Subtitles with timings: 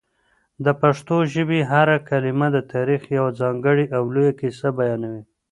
[0.65, 5.23] د پښتو ژبې هره کلمه د تاریخ یوه ځانګړې او لویه کیسه بیانوي.